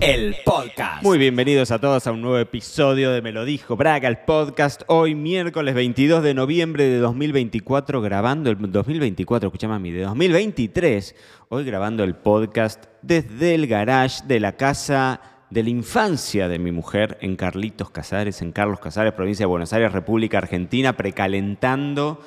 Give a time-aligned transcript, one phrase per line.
[0.00, 1.02] el podcast.
[1.02, 4.82] Muy bienvenidos a todos a un nuevo episodio de Me lo dijo Braga, el podcast.
[4.88, 11.14] Hoy miércoles 22 de noviembre de 2024 grabando el 2024, escucha mami, de 2023.
[11.48, 15.20] Hoy grabando el podcast desde el garage de la casa
[15.50, 19.72] de la infancia de mi mujer en Carlitos Casares, en Carlos Casares, provincia de Buenos
[19.72, 22.20] Aires, República Argentina, precalentando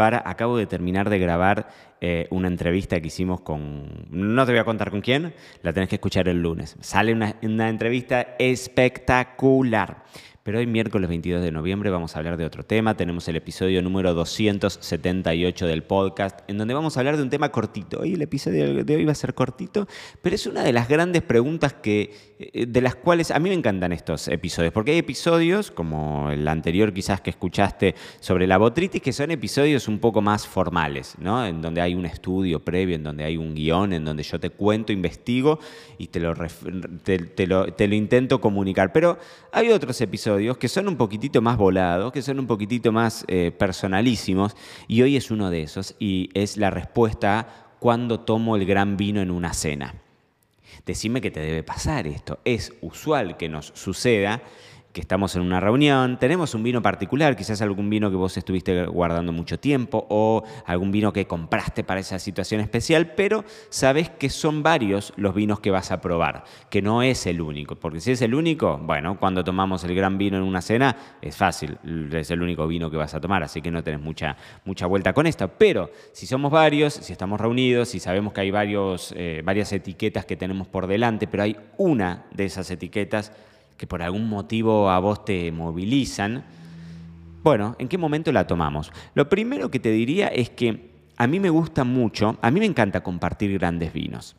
[0.00, 1.68] acabo de terminar de grabar
[2.00, 5.88] eh, una entrevista que hicimos con, no te voy a contar con quién, la tenés
[5.88, 6.76] que escuchar el lunes.
[6.80, 10.04] Sale una entrevista espectacular.
[10.42, 12.96] Pero hoy, miércoles 22 de noviembre, vamos a hablar de otro tema.
[12.96, 17.50] Tenemos el episodio número 278 del podcast, en donde vamos a hablar de un tema
[17.50, 18.00] cortito.
[18.00, 19.86] Hoy el episodio de hoy va a ser cortito,
[20.22, 23.54] pero es una de las grandes preguntas que, eh, de las cuales a mí me
[23.54, 29.02] encantan estos episodios, porque hay episodios, como el anterior quizás que escuchaste sobre la botritis,
[29.02, 31.44] que son episodios un poco más formales, ¿no?
[31.44, 34.48] En donde hay un estudio previo, en donde hay un guion, en donde yo te
[34.48, 35.58] cuento, investigo
[35.98, 36.34] y te lo,
[37.04, 38.90] te lo, te lo intento comunicar.
[38.90, 39.18] Pero
[39.52, 43.52] hay otros episodios que son un poquitito más volados, que son un poquitito más eh,
[43.56, 44.56] personalísimos,
[44.88, 48.96] y hoy es uno de esos, y es la respuesta a cuando tomo el gran
[48.96, 49.94] vino en una cena.
[50.86, 52.38] Decime que te debe pasar esto.
[52.44, 54.42] Es usual que nos suceda
[54.92, 58.86] que estamos en una reunión, tenemos un vino particular, quizás algún vino que vos estuviste
[58.86, 64.28] guardando mucho tiempo o algún vino que compraste para esa situación especial, pero sabes que
[64.28, 68.12] son varios los vinos que vas a probar, que no es el único, porque si
[68.12, 71.78] es el único, bueno, cuando tomamos el gran vino en una cena es fácil,
[72.12, 75.12] es el único vino que vas a tomar, así que no tenés mucha, mucha vuelta
[75.12, 79.42] con esto, pero si somos varios, si estamos reunidos, si sabemos que hay varios, eh,
[79.44, 83.32] varias etiquetas que tenemos por delante, pero hay una de esas etiquetas
[83.80, 86.44] que por algún motivo a vos te movilizan,
[87.42, 88.92] bueno, ¿en qué momento la tomamos?
[89.14, 92.66] Lo primero que te diría es que a mí me gusta mucho, a mí me
[92.66, 94.36] encanta compartir grandes vinos.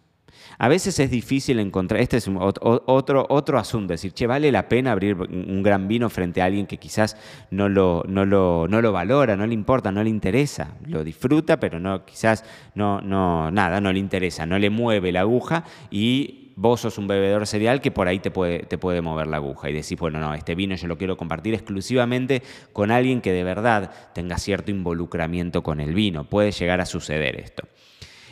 [0.59, 4.91] A veces es difícil encontrar, este es otro, otro asunto, decir, che, vale la pena
[4.91, 7.17] abrir un gran vino frente a alguien que quizás
[7.49, 11.59] no lo, no lo, no lo valora, no le importa, no le interesa, lo disfruta,
[11.59, 16.40] pero no, quizás no, no, nada, no le interesa, no le mueve la aguja y
[16.55, 19.69] vos sos un bebedor cereal que por ahí te puede, te puede mover la aguja
[19.69, 23.43] y decís, bueno, no, este vino yo lo quiero compartir exclusivamente con alguien que de
[23.43, 26.25] verdad tenga cierto involucramiento con el vino.
[26.25, 27.67] Puede llegar a suceder esto.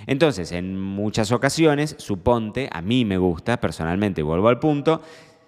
[0.08, 5.02] Entonces, en muchas ocasiones, suponte, a mí me gusta, personalmente, vuelvo al punto,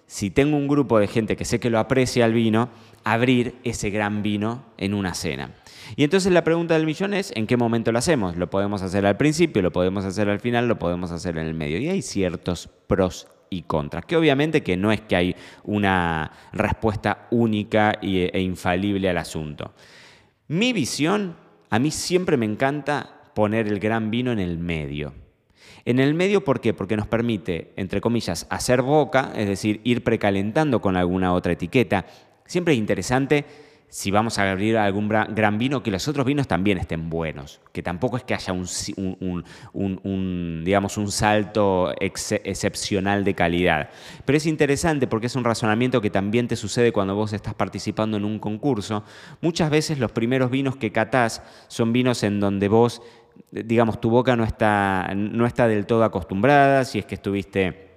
[0.08, 2.70] si tengo un grupo de gente que sé que lo aprecia el vino,
[3.04, 5.56] abrir ese gran vino en una cena.
[5.96, 8.38] Y entonces la pregunta del millón es, ¿en qué momento lo hacemos?
[8.38, 11.54] ¿Lo podemos hacer al principio, lo podemos hacer al final, lo podemos hacer en el
[11.54, 11.78] medio?
[11.80, 17.28] Y hay ciertos pros y contras, que obviamente que no es que hay una respuesta
[17.32, 19.74] única e infalible al asunto.
[20.48, 21.36] Mi visión,
[21.70, 25.14] a mí siempre me encanta poner el gran vino en el medio.
[25.84, 26.74] En el medio, ¿por qué?
[26.74, 32.06] Porque nos permite, entre comillas, hacer boca, es decir, ir precalentando con alguna otra etiqueta.
[32.46, 33.46] Siempre es interesante
[33.92, 37.84] si vamos a abrir algún gran vino, que los otros vinos también estén buenos, que
[37.84, 43.90] tampoco es que haya un, digamos, un salto excepcional de calidad.
[44.24, 48.16] Pero es interesante porque es un razonamiento que también te sucede cuando vos estás participando
[48.16, 49.04] en un concurso.
[49.42, 53.02] Muchas veces los primeros vinos que catás son vinos en donde vos,
[53.52, 57.91] digamos, tu boca no está, no está del todo acostumbrada, si es que estuviste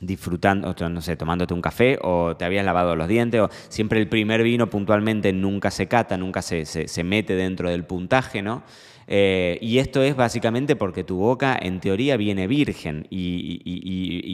[0.00, 4.08] disfrutando, no sé, tomándote un café o te habías lavado los dientes o siempre el
[4.08, 8.62] primer vino puntualmente nunca se cata, nunca se, se, se mete dentro del puntaje, ¿no?
[9.08, 14.25] Eh, y esto es básicamente porque tu boca en teoría viene virgen y,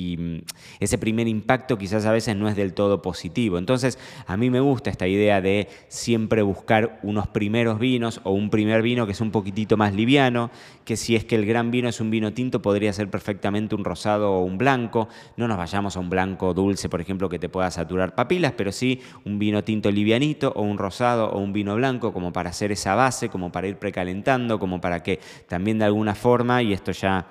[0.84, 3.58] ese primer impacto quizás a veces no es del todo positivo.
[3.58, 8.50] Entonces a mí me gusta esta idea de siempre buscar unos primeros vinos o un
[8.50, 10.50] primer vino que es un poquitito más liviano,
[10.84, 13.84] que si es que el gran vino es un vino tinto podría ser perfectamente un
[13.84, 15.08] rosado o un blanco.
[15.36, 18.72] No nos vayamos a un blanco dulce, por ejemplo, que te pueda saturar papilas, pero
[18.72, 22.72] sí un vino tinto livianito o un rosado o un vino blanco como para hacer
[22.72, 26.92] esa base, como para ir precalentando como para que también de alguna forma, y esto
[26.92, 27.26] ya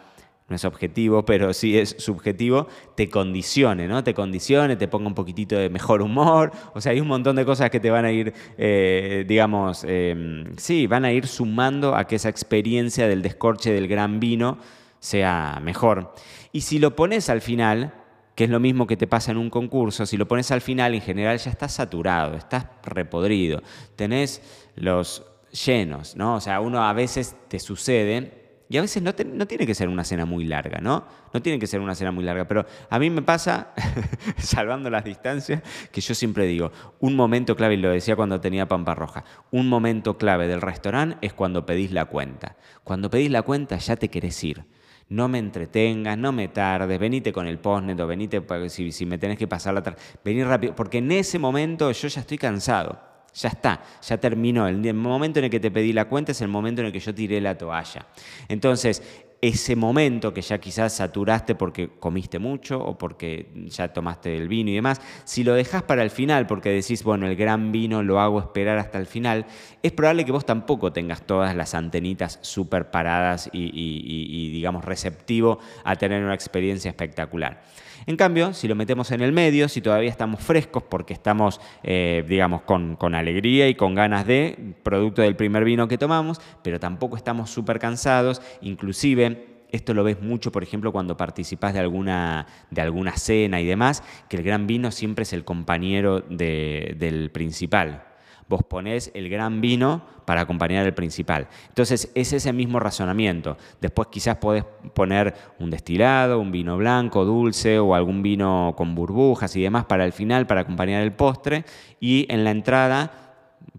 [0.52, 4.04] no es objetivo, pero sí es subjetivo, te condicione, ¿no?
[4.04, 6.52] Te condicione, te ponga un poquitito de mejor humor.
[6.76, 10.56] O sea, hay un montón de cosas que te van a ir, eh, digamos, em,
[10.58, 14.60] sí, van a ir sumando a que esa experiencia del descorche del gran vino
[15.00, 16.14] sea mejor.
[16.52, 17.94] Y si lo pones al final,
[18.36, 20.94] que es lo mismo que te pasa en un concurso, si lo pones al final,
[20.94, 23.64] en general ya estás saturado, estás repodrido,
[23.96, 24.42] tenés
[24.76, 25.24] los
[25.66, 26.36] llenos, ¿no?
[26.36, 28.41] O sea, uno a veces te sucede,
[28.72, 31.04] Y a veces no, no, tiene que ser una cena muy larga, ¿no?
[31.34, 33.74] No tiene que ser una cena muy larga, pero a mí me pasa,
[34.38, 36.72] salvando las distancias, que yo siempre digo,
[37.02, 41.18] un momento clave, y lo decía cuando tenía Pampa Roja, un momento clave del restaurante
[41.20, 42.56] es cuando pedís la cuenta.
[42.86, 44.64] Cuando pedís la cuenta ya te querés ir
[45.10, 49.18] no me entretengas, no me tardes, venite con el postnet o venite si, si me
[49.18, 49.84] tenés que pasar la
[50.24, 53.11] vení rápido, porque en ese momento yo ya estoy cansado.
[53.34, 54.68] Ya está, ya terminó.
[54.68, 57.00] El momento en el que te pedí la cuenta es el momento en el que
[57.00, 58.06] yo tiré la toalla.
[58.48, 59.02] Entonces,
[59.42, 64.70] ese momento que ya quizás saturaste porque comiste mucho o porque ya tomaste el vino
[64.70, 68.20] y demás, si lo dejas para el final porque decís, bueno, el gran vino lo
[68.20, 69.48] hago esperar hasta el final,
[69.82, 75.96] es probable que vos tampoco tengas todas las antenitas súper paradas y, digamos, receptivo a
[75.96, 77.64] tener una experiencia espectacular.
[78.08, 82.24] En cambio, si lo metemos en el medio, si todavía estamos frescos porque estamos, eh,
[82.28, 86.80] digamos, con, con, alegría y con ganas de, producto del primer vino que tomamos, pero
[86.80, 89.31] tampoco estamos súper cansados, inclusive
[89.72, 94.04] esto lo ves mucho, por ejemplo, cuando participas de alguna, de alguna cena y demás,
[94.30, 98.12] que el gran vino siempre es el compañero del principal
[98.52, 101.48] vos ponés el gran vino para acompañar el principal.
[101.70, 103.58] Entonces es ese mismo razonamiento.
[103.80, 109.56] Después quizás podés poner un destilado, un vino blanco, dulce o algún vino con burbujas
[109.56, 111.64] y demás para el final, para acompañar el postre.
[112.00, 113.31] Y en la entrada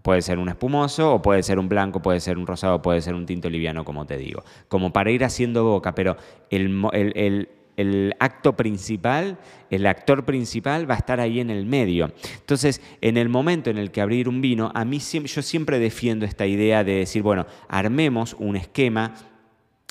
[0.03, 3.15] puede ser un espumoso o puede ser un blanco, puede ser un rosado, puede ser
[3.15, 4.43] un tinto liviano, como te digo.
[4.67, 6.15] Como para ir haciendo boca, pero
[6.51, 9.37] el, el el acto principal,
[9.69, 12.11] el actor principal va a estar ahí en el medio.
[12.39, 16.25] Entonces, en el momento en el que abrir un vino, a mí yo siempre defiendo
[16.25, 19.13] esta idea de decir, bueno, armemos un esquema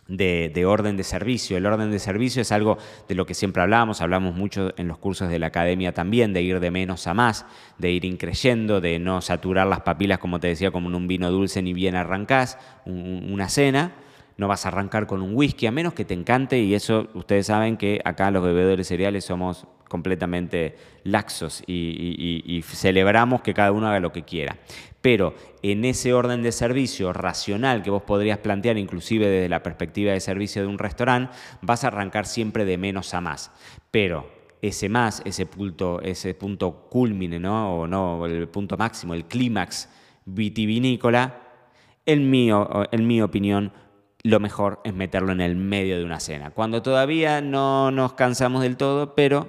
[0.09, 1.57] de, orden de servicio.
[1.57, 2.79] El orden de servicio es algo
[3.09, 6.43] de lo que siempre hablamos, hablamos mucho en los cursos de la academia también, de
[6.43, 7.47] ir de menos a más,
[7.79, 11.31] de ir increyendo, de no saturar las papilas, como te decía, como en un vino
[11.31, 13.93] dulce ni bien arrancás, una cena
[14.37, 17.47] no vas a arrancar con un whisky, a menos que te encante, y eso ustedes
[17.47, 24.01] saben que acá los bebedores cereales somos completamente laxos y, celebramos que cada uno haga
[24.01, 24.57] lo que quiera.
[25.03, 30.13] Pero en ese orden de servicio racional que vos podrías plantear, inclusive desde la perspectiva
[30.13, 33.51] de servicio de un restaurante, vas a arrancar siempre de menos a más.
[33.91, 34.31] Pero
[34.63, 37.81] ese más, ese punto, ese punto culmine, ¿no?
[37.81, 39.89] O no, el punto máximo, el clímax
[40.25, 41.41] vitivinícola,
[42.07, 43.73] en mi opinión,
[44.23, 48.63] lo mejor es meterlo en el medio de una cena, cuando todavía no nos cansamos
[48.63, 49.49] del todo, pero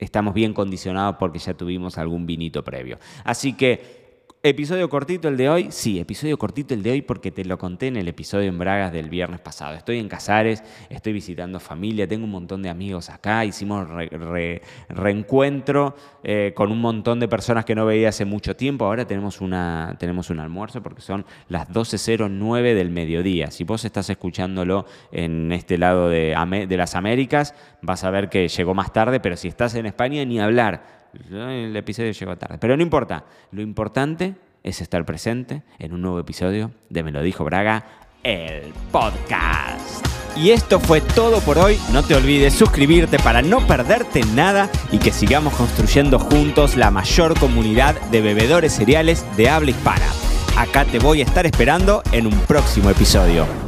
[0.00, 2.98] estamos bien condicionados porque ya tuvimos algún vinito previo.
[3.22, 3.97] Así que
[4.44, 7.88] Episodio cortito el de hoy, sí, episodio cortito el de hoy porque te lo conté
[7.88, 9.74] en el episodio en Bragas del viernes pasado.
[9.74, 13.88] Estoy en Casares, estoy visitando familia, tengo un montón de amigos acá, hicimos
[14.90, 18.84] reencuentro eh, con un montón de personas que no veía hace mucho tiempo.
[18.84, 23.50] Ahora tenemos, una, tenemos un almuerzo porque son las 12.09 del mediodía.
[23.50, 26.36] Si vos estás escuchándolo en este lado de,
[26.68, 30.24] de las Américas, vas a ver que llegó más tarde, pero si estás en España,
[30.24, 32.58] ni hablar el episodio llegó tarde.
[32.58, 33.24] Pero no importa.
[33.52, 37.84] Lo importante es estar presente en un nuevo episodio de Me lo dijo Braga,
[38.22, 40.06] el podcast.
[40.36, 41.78] Y esto fue todo por hoy.
[41.92, 47.38] No te olvides suscribirte para no perderte nada y que sigamos construyendo juntos la mayor
[47.38, 50.06] comunidad de bebedores cereales de habla hispana.
[50.56, 53.67] Acá te voy a estar esperando en un próximo episodio.